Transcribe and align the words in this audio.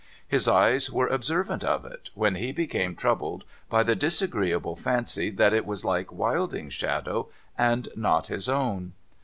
His 0.27 0.47
eyes 0.47 0.89
were 0.91 1.05
observant 1.05 1.63
of 1.63 1.85
it, 1.85 2.09
when 2.15 2.33
he 2.33 2.51
became 2.51 2.95
troubled 2.95 3.45
by 3.69 3.83
the 3.83 3.95
disagreeable 3.95 4.75
fancy 4.75 5.29
that 5.29 5.53
it 5.53 5.63
was 5.63 5.85
like 5.85 6.11
Wilding's 6.11 6.73
shadow, 6.73 7.29
and 7.55 7.87
not 7.95 8.25
his 8.25 8.49
own. 8.49 8.93